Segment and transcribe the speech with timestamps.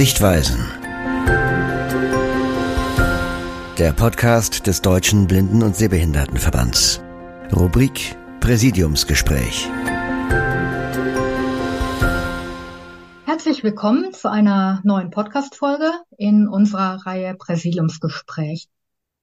[0.00, 0.58] Sichtweisen.
[3.76, 7.02] Der Podcast des Deutschen Blinden- und Sehbehindertenverbands.
[7.54, 9.68] Rubrik Präsidiumsgespräch.
[13.26, 18.68] Herzlich willkommen zu einer neuen Podcast-Folge in unserer Reihe Präsidiumsgespräch.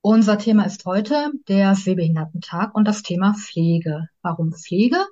[0.01, 4.09] Unser Thema ist heute der Sehbehindertentag und das Thema Pflege.
[4.21, 5.03] Warum Pflege?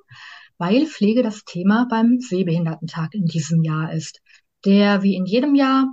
[0.59, 4.21] Weil Pflege das Thema beim Sehbehindertentag in diesem Jahr ist,
[4.65, 5.87] der wie in jedem Jahr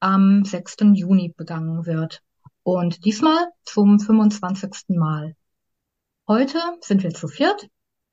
[0.00, 0.76] am 6.
[0.94, 2.22] Juni begangen wird.
[2.62, 4.96] Und diesmal zum 25.
[4.96, 5.36] Mal.
[6.26, 7.68] Heute sind wir zu viert.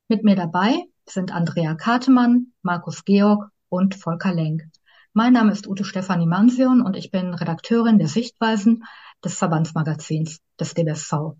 [0.07, 4.63] Mit mir dabei sind Andrea Kartemann, Markus Georg und Volker Lenk.
[5.13, 8.83] Mein Name ist Ute Stefanie Mansion und ich bin Redakteurin der Sichtweisen
[9.23, 11.35] des Verbandsmagazins des DBSV.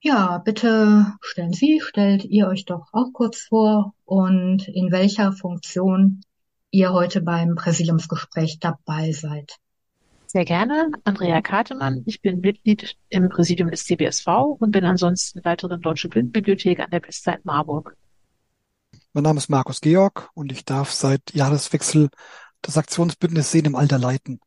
[0.00, 6.20] Ja, bitte stellen Sie, stellt ihr euch doch auch kurz vor und in welcher Funktion
[6.70, 9.56] ihr heute beim Präsidiumsgespräch dabei seid.
[10.26, 10.90] Sehr gerne.
[11.04, 12.02] Andrea Kartemann.
[12.04, 14.26] Ich bin Mitglied im Präsidium des DBSV
[14.58, 17.96] und bin ansonsten Leiterin Deutsche Blindenbibliothek an der Westzeit Marburg.
[19.12, 22.10] Mein Name ist Markus Georg und ich darf seit Jahreswechsel
[22.60, 24.40] das Aktionsbündnis Sehen im Alter leiten.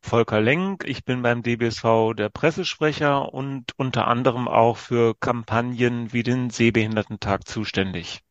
[0.00, 6.22] Volker Lenk, ich bin beim DBSV der Pressesprecher und unter anderem auch für Kampagnen wie
[6.22, 8.22] den Sehbehindertentag zuständig.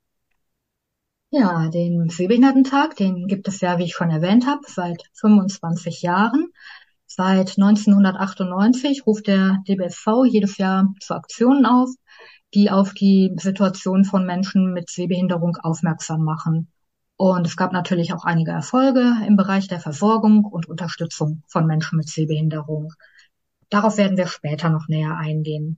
[1.34, 6.50] Ja, den Sehbehindertentag, den gibt es ja, wie ich schon erwähnt habe, seit 25 Jahren.
[7.06, 11.90] Seit 1998 ruft der DBSV jedes Jahr zu Aktionen auf,
[12.54, 16.70] die auf die Situation von Menschen mit Sehbehinderung aufmerksam machen.
[17.16, 21.98] Und es gab natürlich auch einige Erfolge im Bereich der Versorgung und Unterstützung von Menschen
[21.98, 22.92] mit Sehbehinderung.
[23.70, 25.78] Darauf werden wir später noch näher eingehen.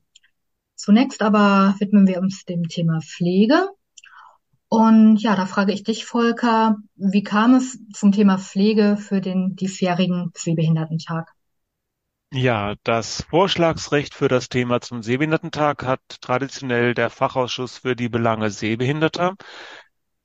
[0.76, 3.70] Zunächst aber widmen wir uns dem Thema Pflege.
[4.74, 9.56] Und ja, da frage ich dich, Volker, wie kam es zum Thema Pflege für den
[9.56, 11.32] diesjährigen Sehbehindertentag?
[12.32, 18.50] Ja, das Vorschlagsrecht für das Thema zum Sehbehindertentag hat traditionell der Fachausschuss für die Belange
[18.50, 19.36] Sehbehinderter.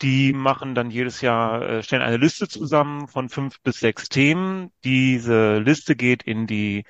[0.01, 4.71] Die machen dann jedes Jahr, äh, stellen eine Liste zusammen von fünf bis sechs Themen.
[4.83, 6.87] Diese Liste geht in die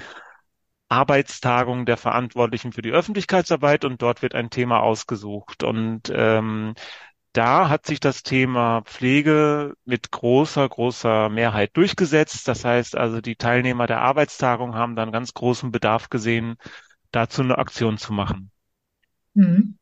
[0.89, 5.63] Arbeitstagung der Verantwortlichen für die Öffentlichkeitsarbeit und dort wird ein Thema ausgesucht.
[5.63, 6.75] Und ähm,
[7.39, 12.49] da hat sich das Thema Pflege mit großer, großer Mehrheit durchgesetzt.
[12.49, 16.57] Das heißt also, die Teilnehmer der Arbeitstagung haben dann ganz großen Bedarf gesehen,
[17.13, 18.51] dazu eine Aktion zu machen.
[19.35, 19.79] Mhm.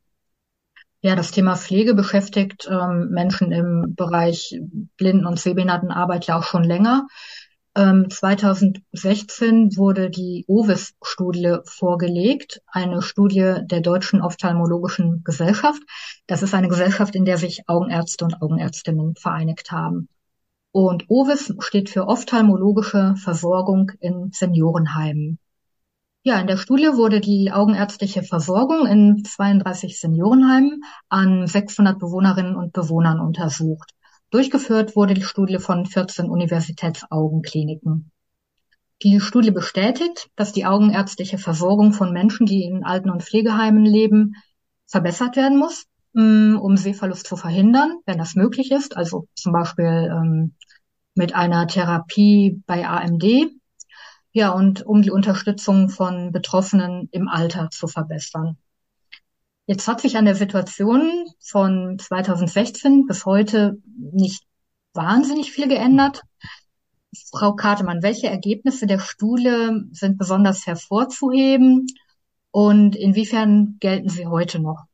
[1.00, 4.60] Ja, das Thema Pflege beschäftigt ähm, Menschen im Bereich
[4.98, 7.06] Blinden- und Sehbehindertenarbeit ja auch schon länger.
[7.76, 15.82] Ähm, 2016 wurde die OVIS-Studie vorgelegt, eine Studie der Deutschen Ophthalmologischen Gesellschaft.
[16.26, 20.08] Das ist eine Gesellschaft, in der sich Augenärzte und Augenärztinnen vereinigt haben.
[20.72, 25.38] Und OVIS steht für ophthalmologische Versorgung in Seniorenheimen.
[26.22, 32.72] Ja, in der Studie wurde die augenärztliche Versorgung in 32 Seniorenheimen an 600 Bewohnerinnen und
[32.72, 33.92] Bewohnern untersucht.
[34.30, 38.10] Durchgeführt wurde die Studie von 14 Universitätsaugenkliniken.
[39.02, 44.34] Die Studie bestätigt, dass die augenärztliche Versorgung von Menschen, die in Alten- und Pflegeheimen leben,
[44.86, 48.96] verbessert werden muss, mm, um Sehverlust zu verhindern, wenn das möglich ist.
[48.96, 50.54] Also zum Beispiel ähm,
[51.14, 53.50] mit einer Therapie bei AMD
[54.36, 58.58] ja, und um die Unterstützung von Betroffenen im Alter zu verbessern.
[59.66, 63.78] Jetzt hat sich an der Situation von 2016 bis heute
[64.12, 64.44] nicht
[64.94, 66.22] wahnsinnig viel geändert.
[67.32, 71.86] Frau Kartemann, welche Ergebnisse der Studie sind besonders hervorzuheben
[72.52, 74.84] und inwiefern gelten sie heute noch?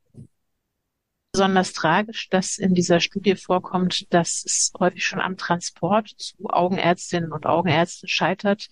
[1.32, 7.32] Besonders tragisch, dass in dieser Studie vorkommt, dass es häufig schon am Transport zu Augenärztinnen
[7.32, 8.68] und Augenärzten scheitert,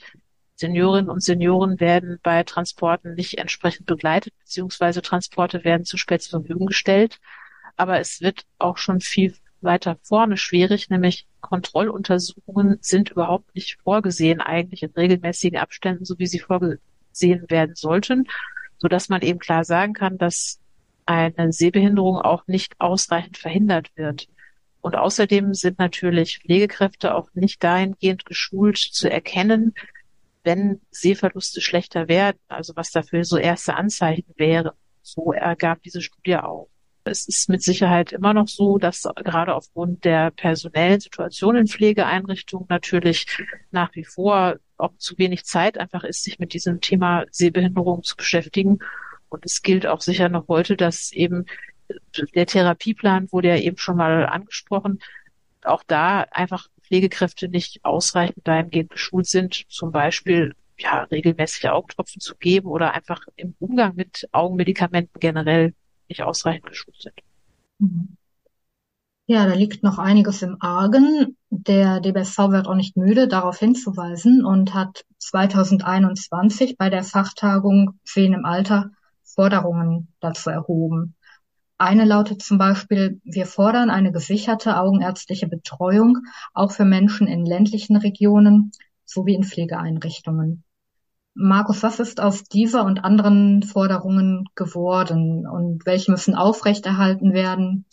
[0.60, 6.41] Seniorinnen und Senioren werden bei Transporten nicht entsprechend begleitet, beziehungsweise Transporte werden zu spät zur
[6.41, 7.19] Verfügung gestellt.
[7.76, 14.43] Aber es wird auch schon viel weiter vorne schwierig, nämlich Kontrolluntersuchungen sind überhaupt nicht vorgesehen,
[14.43, 18.29] eigentlich in regelmäßigen Abständen, so wie sie vorgesehen werden sollten,
[18.76, 20.61] so dass man eben klar sagen kann, dass
[21.06, 24.29] eine Sehbehinderung auch nicht ausreichend verhindert wird.
[24.82, 29.75] Und außerdem sind natürlich Pflegekräfte auch nicht dahingehend geschult zu erkennen,
[30.42, 34.75] wenn Sehverluste schlechter werden, also was dafür so erste Anzeichen wäre.
[35.02, 36.69] So ergab diese Studie auch.
[37.04, 42.66] Es ist mit Sicherheit immer noch so, dass gerade aufgrund der personellen Situation in Pflegeeinrichtungen
[42.69, 43.26] natürlich
[43.70, 48.16] nach wie vor auch zu wenig Zeit einfach ist, sich mit diesem Thema Sehbehinderung zu
[48.16, 48.78] beschäftigen.
[49.28, 51.46] Und es gilt auch sicher noch heute, dass eben
[52.34, 55.00] der Therapieplan wurde ja eben schon mal angesprochen,
[55.64, 62.34] auch da einfach Pflegekräfte nicht ausreichend dahingehend geschult sind, zum Beispiel ja, regelmäßig Augentropfen zu
[62.34, 65.72] geben oder einfach im Umgang mit Augenmedikamenten generell
[66.08, 67.14] nicht ausreichend geschult sind.
[67.78, 68.16] Mhm.
[69.26, 71.37] Ja, da liegt noch einiges im Argen.
[71.50, 78.32] Der DBSV wird auch nicht müde, darauf hinzuweisen und hat 2021 bei der Fachtagung Sehen
[78.32, 78.90] im Alter
[79.22, 81.14] Forderungen dazu erhoben.
[81.81, 86.19] Eine lautet zum Beispiel, wir fordern eine gesicherte augenärztliche Betreuung
[86.53, 88.73] auch für Menschen in ländlichen Regionen
[89.06, 90.62] sowie in Pflegeeinrichtungen.
[91.32, 97.87] Markus, was ist aus dieser und anderen Forderungen geworden und welche müssen aufrechterhalten werden,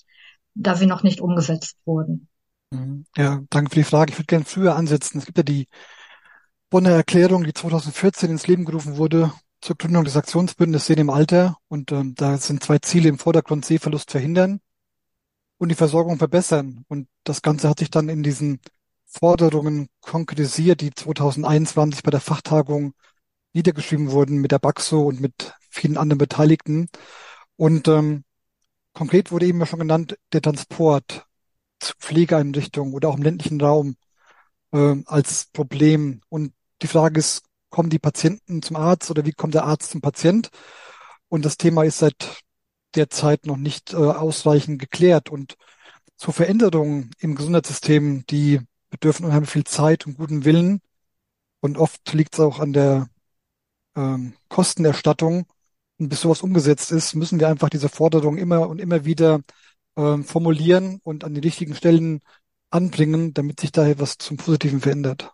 [0.53, 2.27] da sie noch nicht umgesetzt wurden?
[2.71, 3.05] Mhm.
[3.15, 4.11] Ja, danke für die Frage.
[4.11, 5.19] Ich würde gerne früher ansetzen.
[5.19, 5.69] Es gibt ja die
[6.69, 9.31] Bonner Erklärung, die 2014 ins Leben gerufen wurde
[9.61, 11.57] zur Gründung des Aktionsbündnisses Sehen im Alter.
[11.67, 14.59] Und ähm, da sind zwei Ziele im Vordergrund, Sehverlust verhindern
[15.57, 16.83] und die Versorgung verbessern.
[16.87, 18.59] Und das Ganze hat sich dann in diesen
[19.05, 22.93] Forderungen konkretisiert, die 2021 bei der Fachtagung
[23.53, 26.89] niedergeschrieben wurden mit der Baxo und mit vielen anderen Beteiligten.
[27.55, 28.23] Und ähm,
[28.93, 31.25] konkret wurde eben schon genannt, der Transport
[31.79, 33.95] zu Pflegeeinrichtungen oder auch im ländlichen Raum
[34.71, 36.21] äh, als Problem.
[36.29, 40.01] Und die Frage ist, kommen die Patienten zum Arzt oder wie kommt der Arzt zum
[40.01, 40.49] Patient?
[41.29, 42.43] Und das Thema ist seit
[42.95, 45.29] der Zeit noch nicht äh, ausreichend geklärt.
[45.29, 45.55] Und
[46.17, 50.81] zu Veränderungen im Gesundheitssystem, die bedürfen unheimlich viel Zeit und guten Willen.
[51.61, 53.09] Und oft liegt es auch an der
[53.95, 55.45] ähm, Kostenerstattung.
[55.99, 59.41] Und bis sowas umgesetzt ist, müssen wir einfach diese Forderung immer und immer wieder
[59.97, 62.21] ähm, formulieren und an die richtigen Stellen
[62.69, 65.33] anbringen, damit sich da etwas zum Positiven verändert.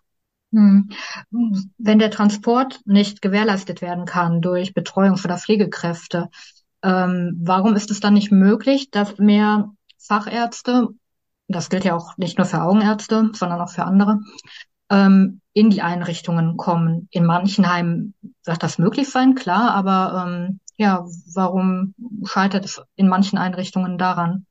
[0.53, 0.89] Hm.
[1.79, 6.29] Wenn der Transport nicht gewährleistet werden kann durch Betreuung oder Pflegekräfte,
[6.83, 10.89] ähm, warum ist es dann nicht möglich, dass mehr Fachärzte,
[11.47, 14.19] das gilt ja auch nicht nur für Augenärzte, sondern auch für andere,
[14.91, 17.07] ähm, in die Einrichtungen kommen.
[17.09, 18.13] In manchen Heimen
[18.45, 21.03] wird das möglich sein, klar, aber ähm, ja,
[21.33, 21.95] warum
[22.25, 24.45] scheitert es in manchen Einrichtungen daran?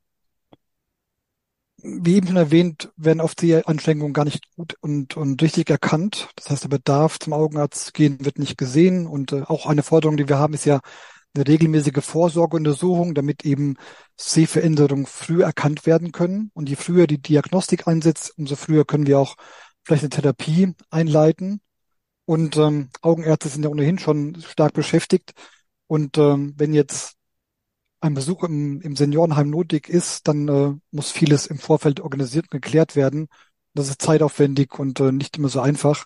[1.85, 6.29] Wie eben schon erwähnt, werden oft die Anstrengungen gar nicht gut und, und richtig erkannt.
[6.37, 9.05] Das heißt, der Bedarf zum Augenarzt gehen wird nicht gesehen.
[9.05, 10.79] Und äh, auch eine Forderung, die wir haben, ist ja
[11.35, 13.75] eine regelmäßige Vorsorgeuntersuchung, damit eben
[14.15, 16.51] Sehveränderungen früh erkannt werden können.
[16.53, 19.35] Und je früher die Diagnostik einsetzt, umso früher können wir auch
[19.83, 21.59] vielleicht eine Therapie einleiten.
[22.25, 25.33] Und ähm, Augenärzte sind ja ohnehin schon stark beschäftigt.
[25.87, 27.17] Und ähm, wenn jetzt
[28.03, 32.61] ein Besuch im, im Seniorenheim nötig ist, dann äh, muss vieles im Vorfeld organisiert und
[32.61, 33.29] geklärt werden.
[33.73, 36.05] Das ist zeitaufwendig und äh, nicht immer so einfach.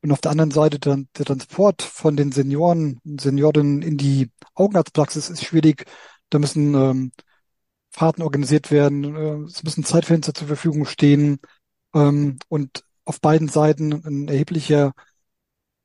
[0.00, 4.30] Und auf der anderen Seite dann der Transport von den Senioren und Seniorinnen in die
[4.54, 5.84] Augenarztpraxis ist schwierig.
[6.30, 7.12] Da müssen ähm,
[7.90, 11.40] Fahrten organisiert werden, äh, es müssen Zeitfenster zur Verfügung stehen.
[11.94, 14.92] Ähm, und auf beiden Seiten ein erheblicher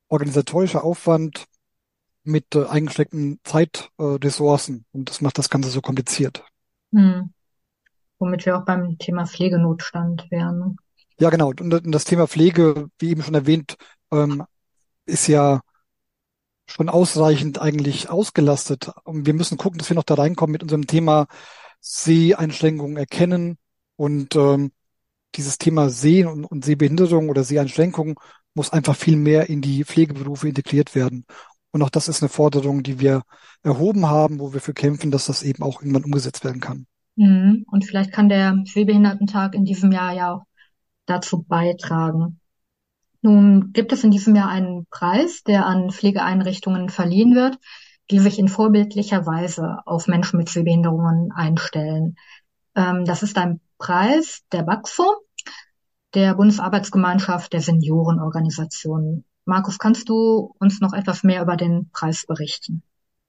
[0.08, 1.48] organisatorischer Aufwand
[2.28, 4.86] mit äh, eingeschränkten Zeitressourcen.
[4.94, 6.44] Äh, und das macht das Ganze so kompliziert.
[6.94, 7.34] Hm.
[8.20, 10.78] Womit wir auch beim Thema Pflegenotstand wären.
[11.20, 11.50] Ja, genau.
[11.50, 13.78] Und, und das Thema Pflege, wie eben schon erwähnt,
[14.12, 14.44] ähm,
[15.06, 15.62] ist ja
[16.68, 18.92] schon ausreichend eigentlich ausgelastet.
[19.04, 21.28] Und wir müssen gucken, dass wir noch da reinkommen mit unserem Thema
[21.80, 23.58] Seheinschränkungen erkennen
[23.96, 24.72] und ähm,
[25.36, 28.20] dieses Thema Sehen und, und Sehbehinderung oder Seheinschränkung
[28.54, 31.26] muss einfach viel mehr in die Pflegeberufe integriert werden.
[31.72, 33.24] Und auch das ist eine Forderung, die wir
[33.64, 36.88] erhoben haben, wo wir für kämpfen, dass das eben auch irgendwann umgesetzt werden kann.
[37.16, 37.66] Mhm.
[37.70, 40.44] Und vielleicht kann der Sehbehindertentag in diesem Jahr ja auch
[41.06, 42.40] dazu beitragen.
[43.22, 47.58] Nun gibt es in diesem Jahr einen Preis, der an Pflegeeinrichtungen verliehen wird,
[48.12, 52.16] die sich in vorbildlicher Weise auf Menschen mit Sehbehinderungen einstellen.
[52.76, 55.04] Ähm, das ist ein Preis der BAXO,
[56.14, 59.26] der Bundesarbeitsgemeinschaft der Seniorenorganisationen.
[59.48, 62.84] Markus, kannst du uns noch etwas mehr über den Preis berichten?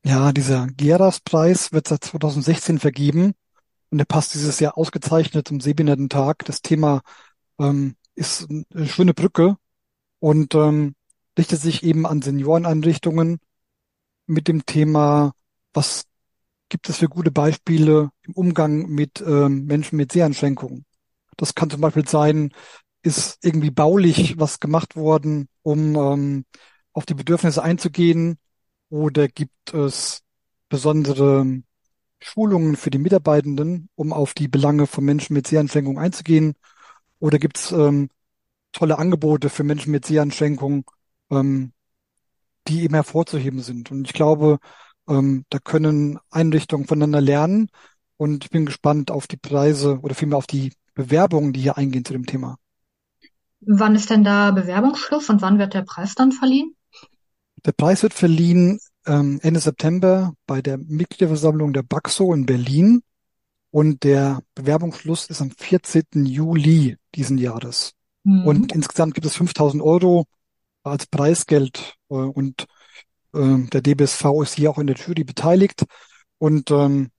[0.04, 3.34] Ja, dieser Geras-Preis wird seit 2016 vergeben
[3.90, 6.44] und er passt dieses Jahr ausgezeichnet zum Sehbehindertentag.
[6.44, 7.02] Das Thema
[7.60, 9.58] ähm, ist eine schöne Brücke
[10.18, 10.96] und ähm,
[11.38, 13.38] richtet sich eben an Senioreneinrichtungen
[14.26, 15.30] mit dem Thema,
[15.72, 16.02] was
[16.68, 20.84] gibt es für gute Beispiele im Umgang mit ähm, Menschen mit Seheinschränkungen.
[21.36, 22.50] Das kann zum Beispiel sein,
[23.02, 26.44] ist irgendwie baulich was gemacht worden, um ähm,
[26.92, 28.38] auf die Bedürfnisse einzugehen,
[28.90, 30.22] oder gibt es
[30.68, 31.62] besondere
[32.20, 36.54] Schulungen für die Mitarbeitenden, um auf die Belange von Menschen mit Seheinschränkungen einzugehen,
[37.20, 38.08] oder gibt es ähm,
[38.72, 40.84] tolle Angebote für Menschen mit Seheinschränkungen,
[41.30, 41.72] ähm,
[42.66, 43.90] die eben hervorzuheben sind.
[43.90, 44.58] Und ich glaube,
[45.08, 47.68] ähm, da können Einrichtungen voneinander lernen.
[48.16, 52.04] Und ich bin gespannt auf die Preise oder vielmehr auf die Bewerbungen, die hier eingehen
[52.04, 52.56] zu dem Thema.
[53.60, 56.74] Wann ist denn da Bewerbungsschluss und wann wird der Preis dann verliehen?
[57.64, 63.02] Der Preis wird verliehen ähm, Ende September bei der Mitgliederversammlung der BAXO in Berlin
[63.70, 66.04] und der Bewerbungsschluss ist am 14.
[66.24, 67.94] Juli diesen Jahres.
[68.24, 68.46] Mhm.
[68.46, 70.26] Und insgesamt gibt es 5000 Euro
[70.82, 72.66] als Preisgeld äh, und
[73.34, 75.84] äh, der DBSV ist hier auch in der Jury beteiligt
[76.38, 77.10] und ähm,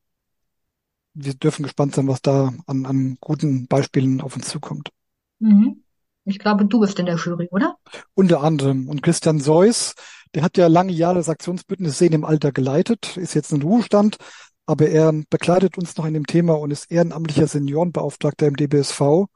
[1.13, 4.89] wir dürfen gespannt sein, was da an, an guten Beispielen auf uns zukommt.
[5.39, 5.83] Mhm.
[6.29, 7.75] Ich glaube, du bist in der Jury, oder?
[8.13, 8.87] Unter anderem.
[8.87, 9.95] Und Christian Seuss,
[10.35, 14.17] der hat ja lange Jahre das Aktionsbündnis Sehen im Alter geleitet, ist jetzt in Ruhestand,
[14.65, 19.01] aber er begleitet uns noch in dem Thema und ist ehrenamtlicher Seniorenbeauftragter im DBSV.
[19.01, 19.29] Und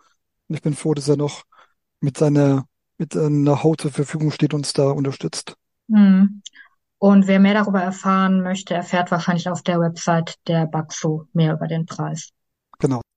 [0.49, 1.43] ich bin froh, dass er noch
[1.99, 2.65] mit seiner
[2.97, 5.55] mit einer Haut zur Verfügung steht und uns da unterstützt.
[5.91, 6.41] Hm.
[6.99, 11.67] Und wer mehr darüber erfahren möchte, erfährt wahrscheinlich auf der Website der Baxo mehr über
[11.67, 12.29] den Preis.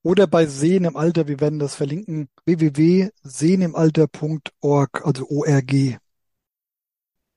[0.06, 5.98] Oder bei Sehen im Alter, wir werden das verlinken, www.sehenimalter.org, also ORG.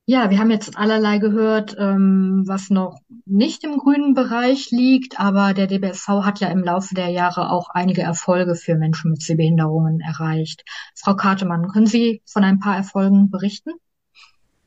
[0.05, 5.55] Ja, wir haben jetzt allerlei gehört, ähm, was noch nicht im grünen Bereich liegt, aber
[5.55, 9.99] der DBSV hat ja im Laufe der Jahre auch einige Erfolge für Menschen mit Sehbehinderungen
[9.99, 10.63] erreicht.
[10.93, 13.71] Frau Kartemann, können Sie von ein paar Erfolgen berichten?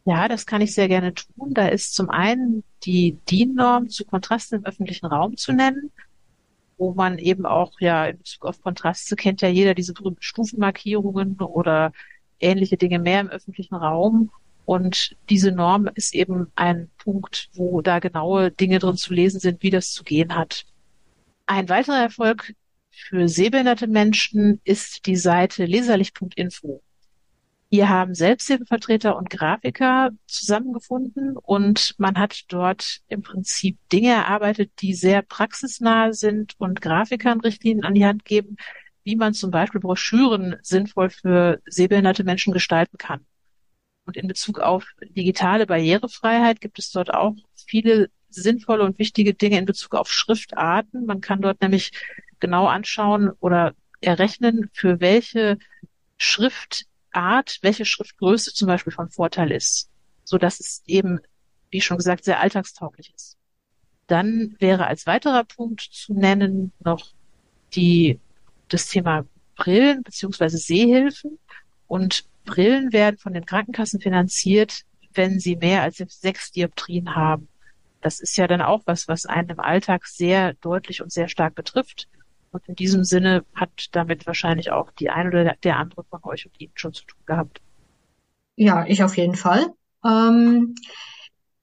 [0.06, 1.54] Ja, das kann ich sehr gerne tun.
[1.54, 5.92] Da ist zum einen die DIN-Norm zu Kontrasten im öffentlichen Raum zu nennen
[6.83, 11.37] wo man eben auch ja in Bezug auf Kontraste kennt ja jeder diese berühmten Stufenmarkierungen
[11.37, 11.93] oder
[12.41, 14.33] ähnliche Dinge mehr im öffentlichen Raum.
[14.65, 19.62] Und diese Norm ist eben ein Punkt, wo da genaue Dinge drin zu lesen sind,
[19.62, 20.65] wie das zu gehen hat.
[21.47, 22.53] Ein weiterer Erfolg
[22.91, 26.83] für sehbehinderte Menschen ist die Seite leserlich.info.
[27.75, 34.93] Hier haben Selbsthilfevertreter und Grafiker zusammengefunden und man hat dort im Prinzip Dinge erarbeitet, die
[34.93, 38.59] sehr praxisnah sind und Grafikern Richtlinien an die Hand geben,
[39.05, 43.25] wie man zum Beispiel Broschüren sinnvoll für sehbehinderte Menschen gestalten kann.
[44.05, 44.85] Und in Bezug auf
[45.17, 51.07] digitale Barrierefreiheit gibt es dort auch viele sinnvolle und wichtige Dinge in Bezug auf Schriftarten.
[51.07, 51.93] Man kann dort nämlich
[52.38, 55.57] genau anschauen oder errechnen, für welche
[56.19, 59.90] Schrift Art, welche Schriftgröße zum Beispiel von Vorteil ist,
[60.25, 61.21] so dass es eben,
[61.71, 63.37] wie schon gesagt, sehr alltagstauglich ist.
[64.07, 67.07] Dann wäre als weiterer Punkt zu nennen noch
[67.75, 68.21] die,
[68.69, 69.26] das Thema
[69.57, 71.38] Brillen beziehungsweise Sehhilfen.
[71.87, 74.83] Und Brillen werden von den Krankenkassen finanziert,
[75.14, 77.49] wenn sie mehr als sechs Dioptrien haben.
[78.00, 81.54] Das ist ja dann auch was, was einen im Alltag sehr deutlich und sehr stark
[81.54, 82.09] betrifft.
[82.52, 86.47] Und in diesem Sinne hat damit wahrscheinlich auch die eine oder der andere von euch
[86.47, 87.61] und Ihnen schon zu tun gehabt.
[88.56, 89.66] Ja, ich auf jeden Fall.
[90.04, 90.75] Ähm,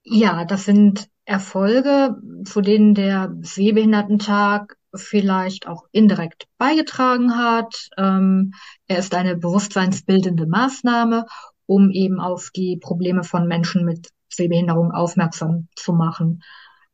[0.03, 7.89] ja, das sind Erfolge, zu denen der Sehbehindertentag vielleicht auch indirekt beigetragen hat.
[7.97, 8.53] Ähm,
[8.87, 11.25] er ist eine bewusstseinsbildende Maßnahme,
[11.67, 16.41] um eben auf die Probleme von Menschen mit Sehbehinderung aufmerksam zu machen.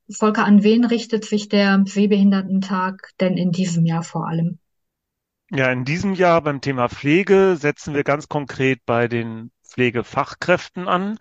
[0.09, 4.59] Volker, an wen richtet sich der Sehbehindertentag denn in diesem Jahr vor allem?
[5.51, 11.17] Ja, in diesem Jahr beim Thema Pflege setzen wir ganz konkret bei den Pflegefachkräften an.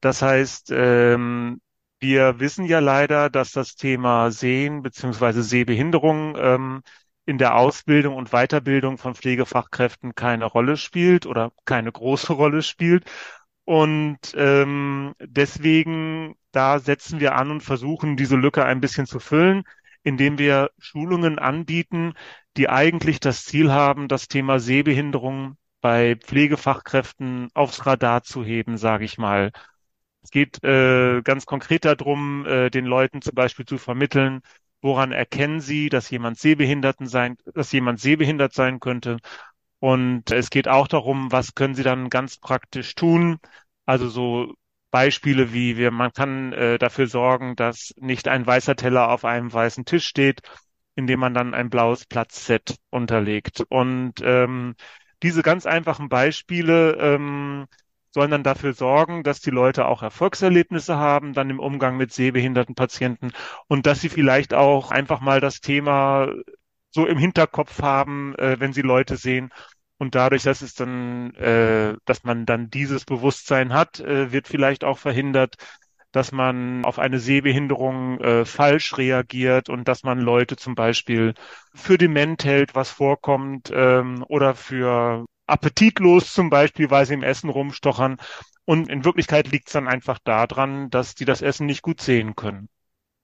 [0.00, 1.60] Das heißt, ähm,
[2.00, 6.82] wir wissen ja leider, dass das Thema Sehen beziehungsweise Sehbehinderung ähm,
[7.24, 13.04] in der Ausbildung und Weiterbildung von Pflegefachkräften keine Rolle spielt oder keine große Rolle spielt.
[13.72, 19.64] Und ähm, deswegen, da setzen wir an und versuchen, diese Lücke ein bisschen zu füllen,
[20.02, 22.12] indem wir Schulungen anbieten,
[22.58, 29.06] die eigentlich das Ziel haben, das Thema Sehbehinderung bei Pflegefachkräften aufs Radar zu heben, sage
[29.06, 29.52] ich mal.
[30.22, 34.42] Es geht äh, ganz konkret darum, äh, den Leuten zum Beispiel zu vermitteln,
[34.82, 39.16] woran erkennen sie, dass jemand Sehbehinderten sein, dass jemand sehbehindert sein könnte
[39.82, 43.38] und es geht auch darum, was können Sie dann ganz praktisch tun?
[43.84, 44.54] Also so
[44.92, 49.52] Beispiele wie wir, man kann äh, dafür sorgen, dass nicht ein weißer Teller auf einem
[49.52, 50.40] weißen Tisch steht,
[50.94, 53.64] indem man dann ein blaues Platzset unterlegt.
[53.70, 54.76] Und ähm,
[55.24, 57.66] diese ganz einfachen Beispiele ähm,
[58.12, 62.76] sollen dann dafür sorgen, dass die Leute auch Erfolgserlebnisse haben, dann im Umgang mit sehbehinderten
[62.76, 63.32] Patienten
[63.66, 66.28] und dass sie vielleicht auch einfach mal das Thema
[66.90, 69.50] so im Hinterkopf haben, äh, wenn sie Leute sehen.
[70.02, 74.82] Und dadurch, dass es dann, äh, dass man dann dieses Bewusstsein hat, äh, wird vielleicht
[74.82, 75.54] auch verhindert,
[76.10, 81.34] dass man auf eine Sehbehinderung äh, falsch reagiert und dass man Leute zum Beispiel
[81.72, 87.48] für dement hält, was vorkommt, ähm, oder für appetitlos zum Beispiel, weil sie im Essen
[87.48, 88.16] rumstochern.
[88.64, 92.34] Und in Wirklichkeit liegt es dann einfach daran, dass die das Essen nicht gut sehen
[92.34, 92.68] können.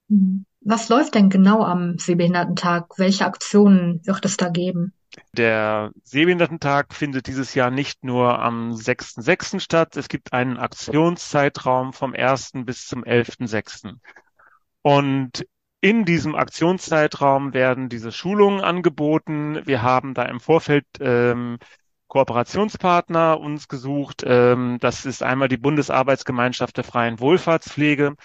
[0.07, 0.45] Mhm.
[0.61, 2.97] Was läuft denn genau am Sehbehindertentag?
[2.97, 4.93] Welche Aktionen wird es da geben?
[5.33, 9.59] Der Sehbehindertentag findet dieses Jahr nicht nur am 6.6.
[9.59, 9.95] statt.
[9.97, 12.51] Es gibt einen Aktionszeitraum vom 1.
[12.65, 13.95] bis zum 11.6.
[14.81, 15.45] Und
[15.81, 19.61] in diesem Aktionszeitraum werden diese Schulungen angeboten.
[19.65, 21.57] Wir haben da im Vorfeld ähm,
[22.07, 24.23] Kooperationspartner uns gesucht.
[24.25, 28.15] Ähm, das ist einmal die Bundesarbeitsgemeinschaft der freien Wohlfahrtspflege.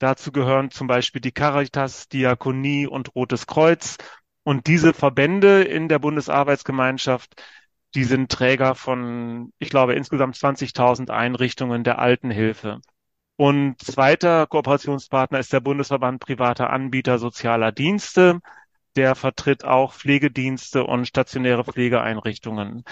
[0.00, 3.96] Dazu gehören zum Beispiel die Caritas, Diakonie und Rotes Kreuz.
[4.44, 7.42] Und diese Verbände in der Bundesarbeitsgemeinschaft,
[7.94, 12.80] die sind Träger von, ich glaube, insgesamt 20.000 Einrichtungen der Altenhilfe.
[13.36, 18.40] Und zweiter Kooperationspartner ist der Bundesverband privater Anbieter sozialer Dienste.
[18.96, 22.84] Der vertritt auch Pflegedienste und stationäre Pflegeeinrichtungen.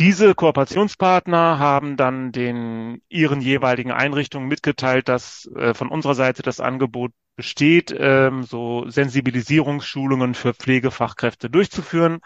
[0.00, 6.58] Diese Kooperationspartner haben dann den ihren jeweiligen Einrichtungen mitgeteilt, dass äh, von unserer Seite das
[6.58, 12.18] Angebot besteht, ähm, so Sensibilisierungsschulungen für Pflegefachkräfte durchzuführen.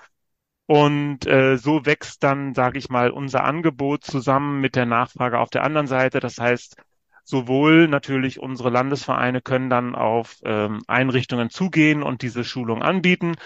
[0.67, 5.51] Und äh, so wächst dann, sage ich mal, unser Angebot zusammen mit der Nachfrage auf
[5.51, 6.19] der anderen Seite.
[6.19, 6.77] Das heißt,
[7.23, 13.37] sowohl natürlich unsere Landesvereine können dann auf ähm, Einrichtungen zugehen und diese Schulung anbieten,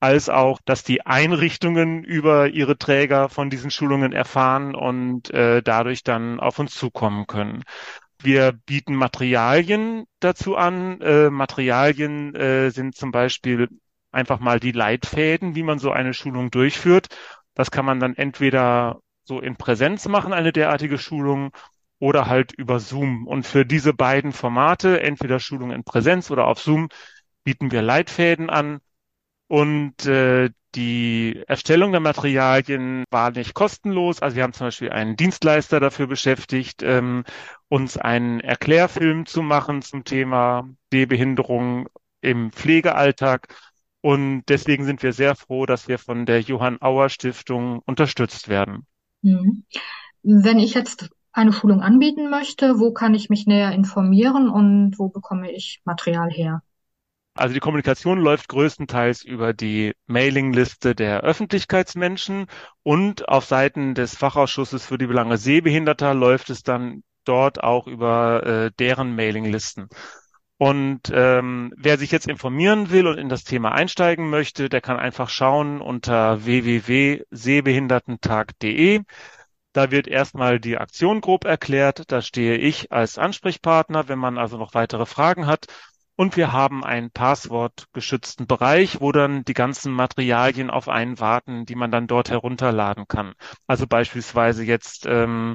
[0.00, 6.04] als auch, dass die Einrichtungen über ihre Träger von diesen Schulungen erfahren und äh, dadurch
[6.04, 7.64] dann auf uns zukommen können.
[8.20, 11.00] Wir bieten Materialien dazu an.
[11.00, 13.68] Äh, Materialien äh, sind zum Beispiel
[14.10, 17.08] einfach mal die Leitfäden, wie man so eine Schulung durchführt.
[17.54, 21.52] Das kann man dann entweder so in Präsenz machen, eine derartige Schulung,
[21.98, 23.26] oder halt über Zoom.
[23.26, 26.88] Und für diese beiden Formate, entweder Schulung in Präsenz oder auf Zoom,
[27.44, 28.80] bieten wir Leitfäden an.
[29.48, 34.20] Und äh, die Erstellung der Materialien war nicht kostenlos.
[34.20, 37.24] Also wir haben zum Beispiel einen Dienstleister dafür beschäftigt, ähm,
[37.68, 41.88] uns einen Erklärfilm zu machen zum Thema Sehbehinderung
[42.20, 43.54] im Pflegealltag.
[44.00, 48.86] Und deswegen sind wir sehr froh, dass wir von der Johann Auer Stiftung unterstützt werden.
[49.22, 49.64] Mhm.
[50.22, 55.08] Wenn ich jetzt eine Schulung anbieten möchte, wo kann ich mich näher informieren und wo
[55.08, 56.62] bekomme ich Material her?
[57.38, 62.46] Also die Kommunikation läuft größtenteils über die Mailingliste der Öffentlichkeitsmenschen
[62.82, 68.44] und auf Seiten des Fachausschusses für die Belange Sehbehinderter läuft es dann dort auch über
[68.44, 69.86] äh, deren Mailinglisten.
[70.56, 74.98] Und ähm, wer sich jetzt informieren will und in das Thema einsteigen möchte, der kann
[74.98, 79.02] einfach schauen unter www.sehbehindertentag.de.
[79.72, 82.10] Da wird erstmal die Aktion grob erklärt.
[82.10, 85.66] Da stehe ich als Ansprechpartner, wenn man also noch weitere Fragen hat.
[86.20, 91.76] Und wir haben einen passwortgeschützten Bereich, wo dann die ganzen Materialien auf einen warten, die
[91.76, 93.34] man dann dort herunterladen kann.
[93.68, 95.54] Also beispielsweise jetzt ähm,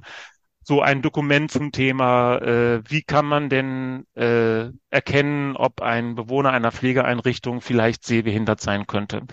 [0.62, 6.52] so ein Dokument zum Thema, äh, wie kann man denn äh, erkennen, ob ein Bewohner
[6.52, 9.23] einer Pflegeeinrichtung vielleicht sehbehindert sein könnte.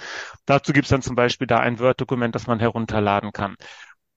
[0.47, 3.55] Dazu gibt es dann zum Beispiel da ein Word-Dokument, das man herunterladen kann.